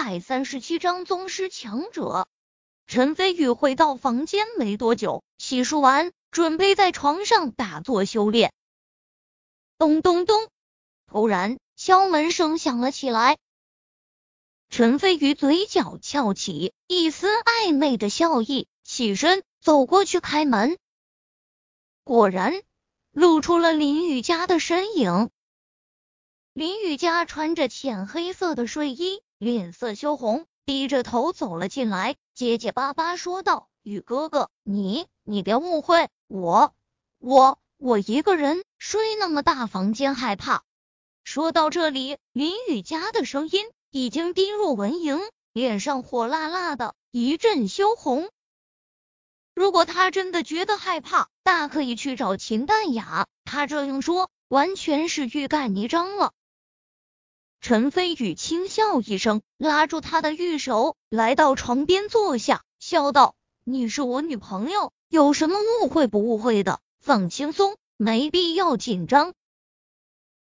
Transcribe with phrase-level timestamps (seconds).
[0.00, 2.28] 百三十七章宗师强者。
[2.86, 8.52] 陈飞宇回到房间没多久，洗漱完，准备在床上打坐修炼。
[9.76, 10.48] 咚咚咚！
[11.08, 13.38] 突然，敲门声响了起来。
[14.70, 20.78] 陈飞宇嘴角翘起一丝暧昧的笑意，起身走过去开门。
[22.04, 22.62] 果然，
[23.10, 25.28] 露出了林雨佳的身影。
[26.52, 36.74] 林雨佳穿着浅黑色的睡衣，脸色羞红，低着头走了进来，结结巴巴说道：“雨哥哥，你你别误会，我
[37.18, 40.64] 我我一个人睡那么大房间，害怕。”
[41.22, 45.20] 说到这里，林雨佳的声音已经低入蚊蝇，
[45.52, 48.28] 脸上火辣辣的，一阵羞红。
[49.54, 56.32] 如果他真的觉得害怕，大可以去找秦淡雅，他这样说完全是欲盖弥彰了。
[57.60, 66.80] 陈飞宇轻笑一声，拉住他的玉手，来到床边坐下，笑道：“你是我女朋友，有什么误会不误会的？
[67.00, 69.34] 放轻松，没必要紧张。”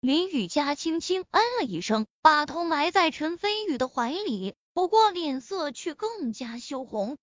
[0.00, 7.18] 林雨佳轻轻嗯了一声，把头埋在陈飞宇的怀里，不过脸色却更加羞红。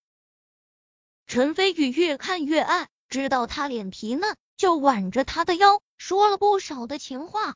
[1.26, 7.56] 陈飞宇越看越爱，知道他脸皮嫩，就挽着他的腰，说了不少的情话。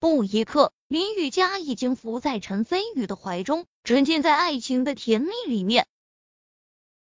[0.00, 5.88] 不一刻，林雨佳已经伏在陈飞宇的怀中，沉浸在爱情的甜蜜里面。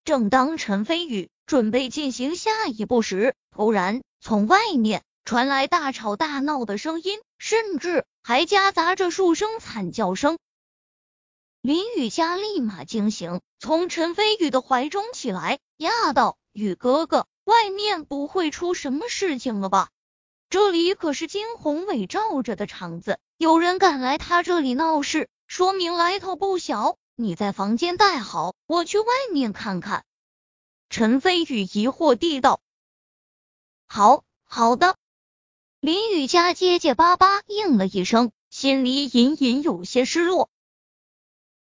[0.03, 10.39] 正当陈飞宇准备进行下一步时，突然从外面传来大吵大闹的声音，甚至还夹杂着数声惨叫声。
[11.61, 19.89] 林雨佳立马惊醒，从陈飞宇的怀中起来，压道：“宇哥哥，外面不会出什么事情了吧？”
[20.50, 26.97] 这里可是金宏伟罩着的场子，有人敢来他这里闹事，说明来头不小。
[27.16, 30.06] 你在房间待好，我去外面看看。
[30.89, 32.61] 陈飞宇疑惑地道
[33.88, 34.97] ：“好好的。”
[35.81, 40.50] 林雨佳结结巴巴应了一声，心里隐隐有些失落。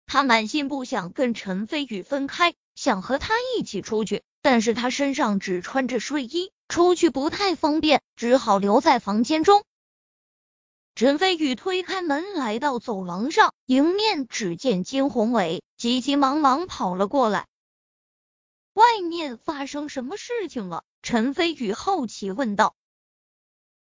[0.05, 6.51] 他满心不想跟陈飞宇分开，想和他一起出去，但是他身上只穿着睡衣。
[6.67, 9.63] 出去不太方便，只好留在房间中。
[10.95, 17.45] 陈飞宇推开门，来到走廊上，迎面只见金宏伟急急忙忙跑了过来。
[18.73, 20.83] 外面发生什么事情了？
[21.03, 22.75] 陈飞宇好奇问道。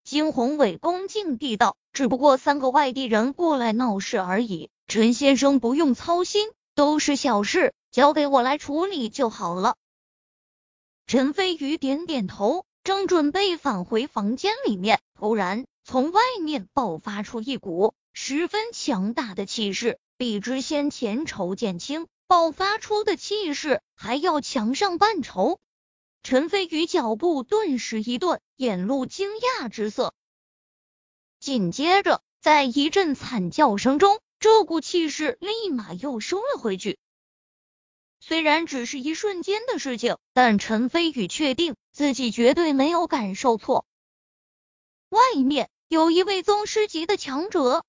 [0.04, 9.76] 金宏伟恭敬地道：“只不过三个外地人过来闹事而已，陈先生不用操心，都是小事，交给我来处理就好了。”
[11.08, 25.60] 陈飞宇点点头，正准备返回房间里面，突然从外面爆发出一股十分强大的气势，比之先前仇剑清爆发出的气势还要强上半筹。
[26.24, 30.12] 陈飞宇脚步顿时一顿，眼露惊讶之色。
[31.38, 36.98] 紧接着，在一阵惨叫声中，这股气势立马又收了回去。
[38.28, 43.86] 虽然只是一瞬间的事情，但陈飞宇确定自己绝对没有感受错。
[45.10, 47.84] 外面有一位宗师级的强者，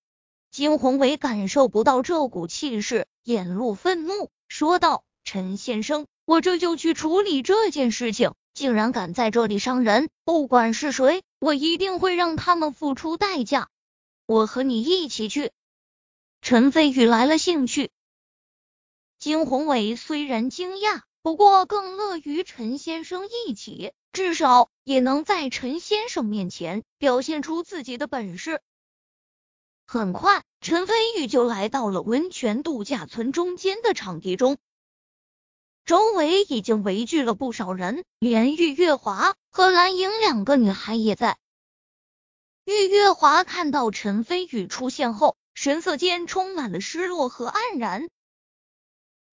[0.52, 8.36] 金宏伟感受不到这股气势，眼露愤怒，说道：“陈先生，我这就去处理这件事情。
[8.54, 13.70] 竟然敢在这里伤人，不管是谁，我一定会让他们付出代价。
[14.28, 15.52] 我和你一起去。”
[16.44, 17.90] 陈飞宇来了兴趣。
[19.20, 28.62] 金宏伟虽然惊讶，不过更乐于陈先生一起，至少也能在陈先生面前表现出自己的本事。
[29.88, 34.58] 很快，陈飞宇就来到了温泉度假村中间的场地中，
[35.84, 41.40] 周围已经围聚了不少人，连玉月华和蓝莹两个女孩也在。
[42.66, 48.10] 玉月华看到陈飞宇出现后，神色间充满了失落和黯然。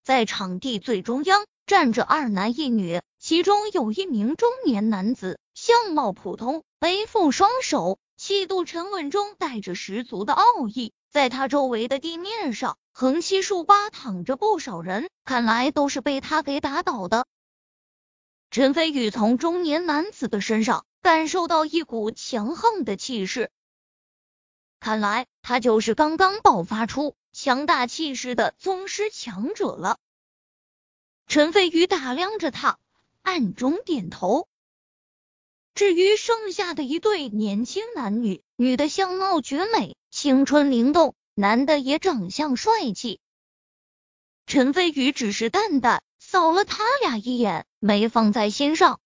[0.05, 10.93] 在场地最中央站着二男一女，其中有一名中年男子，相貌普通，背负双手，气度沉稳中带着十足的傲意。
[11.09, 17.25] 在他周围的地面上，横七竖八躺着不少人，看来都是被他给打倒的。
[18.51, 23.49] 陈飞宇从中年男子的身上感受到一股强横的气势，
[24.79, 27.15] 看来他就是刚刚爆发出。
[27.37, 29.99] 强大气势的宗师强者了。
[31.27, 32.79] 陈飞宇打量着他，
[33.23, 34.47] 暗中点头。
[35.73, 43.19] 至于剩下的一对年轻男女，女的相貌绝美，青春灵动；男的也长相帅气，
[44.45, 49.01] 陈飞宇只是淡淡扫了他俩一眼，没放在心上。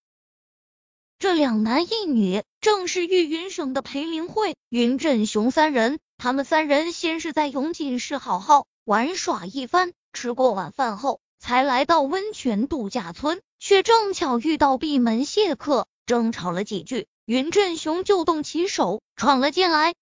[1.17, 5.99] 这两男一女正是玉云省的裴林慧、云振雄三人。
[6.19, 19.95] 他们三人先是在永锦市好好玩耍一番，吃过晚饭后，才来到温泉度假村，却正巧遇到闭门谢客，争吵了几句，云振雄就动起手闯了进来。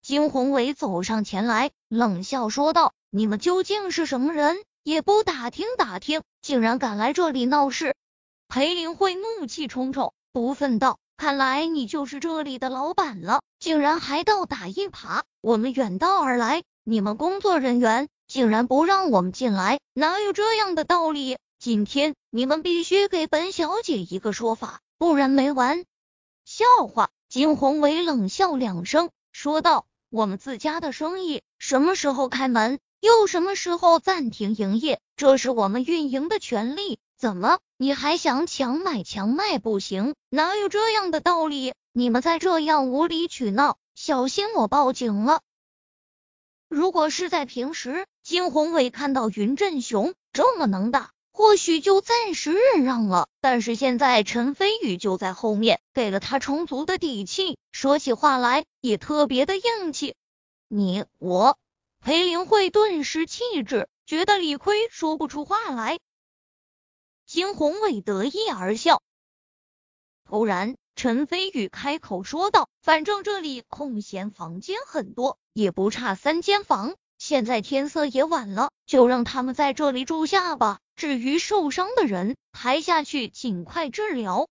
[0.00, 4.56] 金宏伟走上前来，冷笑说道：“你们究竟是什么人？
[4.82, 7.94] 也不打听打听，竟然敢来这里闹事！”
[8.48, 15.22] 裴林慧怒气冲冲，不忿道：“看来你就是这里的老板了，竟然还倒打一耙！
[15.40, 21.38] 我们远道而来，你们工作人员竟然不让我们进来，哪有这样的道理？
[21.58, 25.84] 今天你们必须给本小姐一个说法，不然没完！”
[26.44, 27.08] 笑话！
[27.28, 29.86] 金宏伟冷笑两声，说道。
[30.08, 37.00] 我们自家的生意什么时候开门，又什么时候暂停营业，这是我们运营的权利。
[37.18, 39.58] 怎么，你还想强买强卖？
[39.58, 41.72] 不行，哪有这样的道理？
[41.92, 45.40] 你们再这样无理取闹，小心我报警了。
[46.68, 51.10] 如果是在平时，金宏伟看到云振雄这么能打。
[51.32, 60.14] 或许就暂时忍让了，但是现在陈飞宇就在后面，给了他充足的底气，说起话来也特别的硬气。
[60.66, 61.58] 你我
[62.00, 65.98] 裴林慧顿时气质，觉得理亏，说不出话来。
[67.26, 69.02] 金宏伟得意而笑。
[70.24, 76.94] 突然，陈飞宇开口说道：“反正这里空闲房间很多，也不差三间房。
[77.18, 84.48] 现在天色也晚了，就让他们在这里住下吧。”至于受伤的人，抬下去尽快治疗。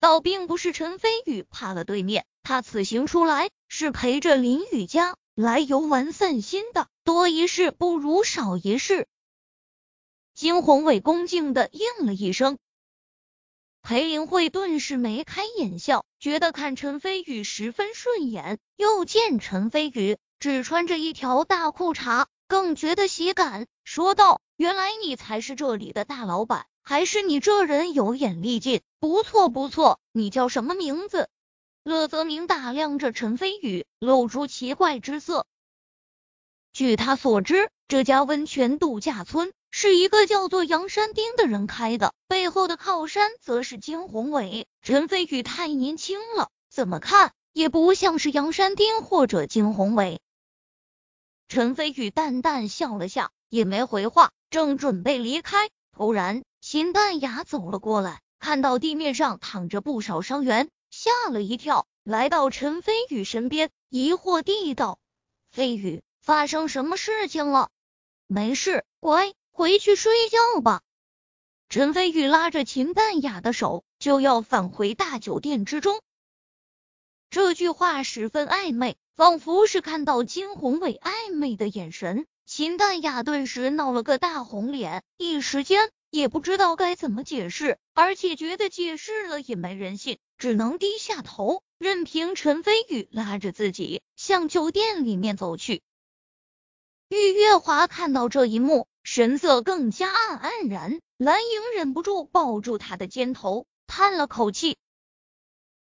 [0.00, 9.06] 倒并不是陈飞宇怕了对面，他此行出来是陪着林雨佳来游玩散心的，多一事不如少一事。
[10.34, 12.58] 金宏伟恭敬的应了一声，
[13.82, 24.40] 裴林慧顿时眉开眼笑，觉得看陈飞宇十分顺眼，又见陈飞宇只穿着一条大裤衩，更觉得喜感，说道。
[24.56, 30.00] 原来你才是这里的大老板，还是你这人有眼力劲，不错不错。
[30.10, 31.28] 你叫什么名字？
[31.84, 35.46] 乐泽明打量着陈飞宇，露出奇怪之色。
[36.72, 44.68] 据他所知，这家温泉度假村是一个叫做杨山丁的人开的，背后的靠山则是金宏伟。
[44.82, 50.20] 陈飞宇太年轻了，怎么看也不像是杨山丁或者金宏伟。
[51.48, 54.30] 陈飞宇淡淡笑了下，也没回话。
[54.48, 65.00] 正准备离开，突然秦淡雅走了过来，看到地面上躺着不少伤员，吓了一跳，来到陈飞宇身边，疑惑地道
[65.50, 67.70] ：“飞宇，发生什么事情了
[68.28, 70.82] ？”“没事，乖，回去睡觉吧。”
[71.70, 76.02] 陈飞宇拉着秦淡雅的手，就要返回大酒店之中。
[77.30, 82.26] 这句话十分暧昧，仿佛是看到金宏伟暧昧的眼神。
[82.46, 95.82] 秦淡雅顿时闹了个大红脸，一时间也不知道该怎么解释，而且觉得解释了也没人信，只能低下头，任凭陈飞宇拉着自己向酒店里面走去。
[97.08, 101.00] 玉月华看到这一幕，神色更加黯黯然。
[101.18, 104.78] 蓝莹忍不住抱住他的肩头，叹了口气：“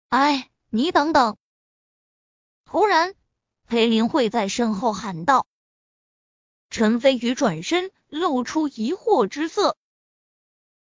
[0.10, 1.38] 哎，你等等！”
[2.66, 3.16] 突然，
[3.68, 5.48] 裴林慧在身后喊道。
[6.70, 9.78] 陈飞宇转身，露出疑惑之色。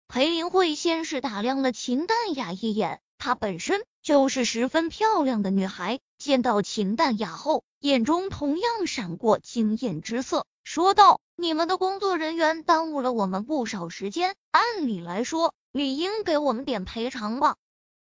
[0.08, 17.56] 裴林慧先是打量了秦淡雅一眼，她本身就是十分漂亮的女孩，见到秦淡雅后，眼中同样闪过惊艳之色，说道：“你们的工作人员耽误了我们不少时间，按理来说，理应给我们点赔偿吧？”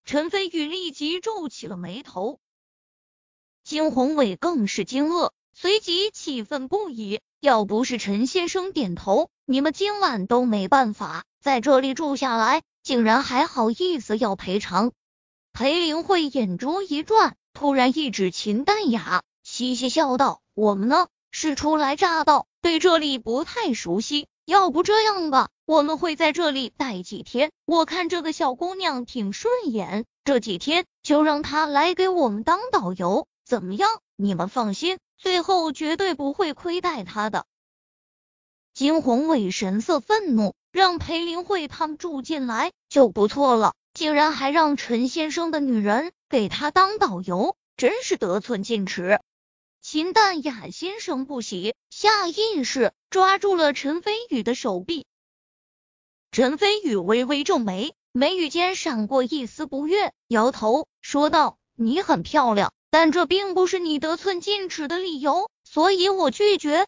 [0.03, 2.41] 陈飞宇立即皱起了眉头，
[3.63, 7.21] 金宏伟更是惊愕，随即气愤不已。
[7.39, 14.91] 要不是陈先生点头，你们今晚都没办法在这里住下来，竟然还好意思要赔偿。
[15.53, 24.25] 裴林慧眼珠一转，突然一指秦淡雅，嘻嘻笑道：“我们呢是初来乍到，对这里不太熟悉。
[24.45, 27.51] 要不这样吧，我们会在这里待几天。
[27.65, 33.89] 我看这个小姑娘挺顺眼，这几天就让她来给我们当导游，怎么样？
[34.15, 37.45] 你们放心。”最后绝对不会亏待她的。
[38.73, 49.19] 金宏伟神色愤怒，让裴林慧他们住进来就不错了，竟然还让陈先生的女人给他当导游，真是得寸进尺。
[49.83, 55.05] 秦淡雅心生不喜，下意识抓住了陈飞宇的手臂。
[56.31, 66.87] 陈飞宇微微皱眉，眉宇间闪过一丝不悦，摇头说道：“你很漂亮，但这并不是你得寸进尺的理由，所以我拒绝。”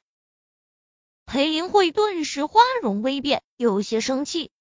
[1.27, 4.51] 裴林慧顿时花容微变，有些生气。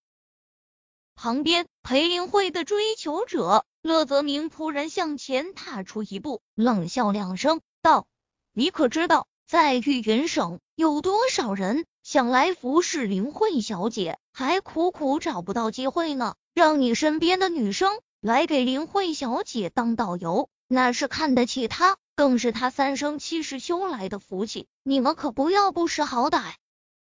[1.14, 8.08] 旁边，裴林慧的追求者乐泽明突然向前踏出一步，冷笑两声，道。
[8.56, 16.37] 你可知道，在玉云省有多少人想来服侍林慧小姐，还苦苦找不到机会呢？
[16.54, 24.68] 让你身边的女生来给林慧小姐当导游，那是看得起她，更是她三生七世修来的福气。
[24.84, 26.52] 你们可不要不识好歹。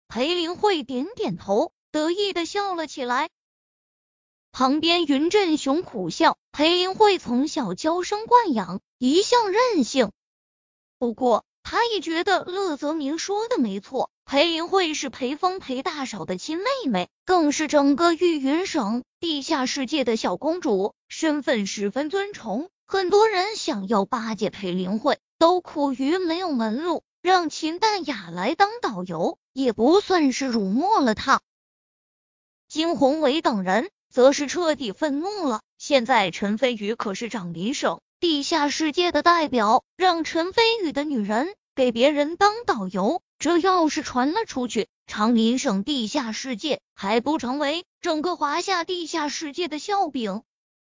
[0.08, 3.27] 裴林慧点点头，得意的笑了起来。
[4.51, 10.12] 旁边云振雄苦笑，裴林慧从小娇生惯养，一向任性。
[11.00, 22.70] 不过，他也觉得乐泽明说的没错，裴林慧是裴峰裴大嫂的亲妹妹，更是整个玉云省地下世界的小公主，身份十分尊崇。
[22.86, 31.39] 很多人想要巴结裴林慧，都苦于没有门路，让秦淡雅来当导游，也不算是辱没了她。
[32.68, 38.01] 金宏伟等人则是彻底愤怒了，现在陈飞宇可是长林省。
[38.19, 50.43] 地下世界的代表让陈飞宇的女人给别人当导游，这要是传了出去，长林省地下世界还不成为整个华夏地下世界的笑柄？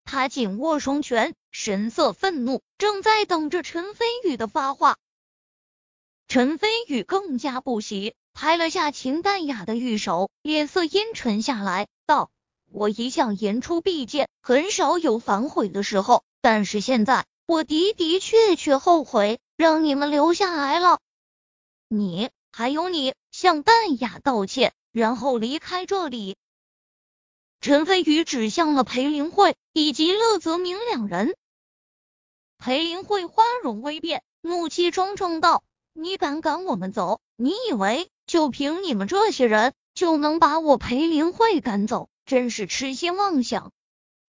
[0.07, 4.97] 他紧握双拳，神色愤怒，正在等着陈飞宇的发话。
[6.27, 12.31] 陈飞宇更加不喜，拍了下秦淡雅的玉手，脸色阴沉下来，道
[12.73, 20.99] ：“我一向言出必践，很少有反悔的时候。”但是现在，我的的确确后悔让你们留下来了。
[21.89, 26.37] 你还有你，向淡雅道歉，然后离开这里。
[27.61, 31.37] 陈飞宇指向了裴林慧以及乐泽明两人。
[32.57, 37.21] 裴林慧花容微变，怒气冲冲道：“你敢赶我们走？
[37.37, 42.09] 你以为就凭你们这些人就能把我裴林慧赶走？
[42.25, 43.73] 真是痴心妄想！”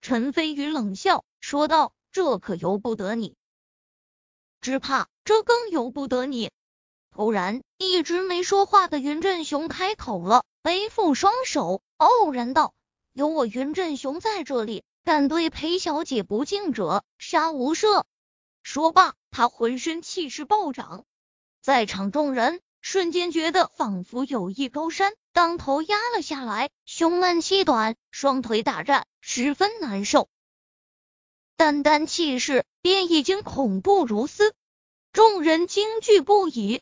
[0.01, 1.93] 陈飞宇冷笑说道。
[2.11, 3.35] 这可由不得你，
[4.59, 6.51] 只怕这更由不得你。
[7.09, 12.73] 突然，一直没说话的云振雄开口了，背负双手，傲然道
[13.13, 18.03] ：“有我云振雄在这里，敢对裴小姐不敬者，杀无赦。”
[18.63, 21.05] 说罢，他浑身气势暴涨，
[21.61, 30.29] 在场众人瞬间觉得仿佛有一高山当头压了下来，胸闷气短，双腿打颤，十分难受。
[31.61, 34.55] 单单气势便已经恐怖如斯，
[35.13, 36.81] 众人惊惧不已。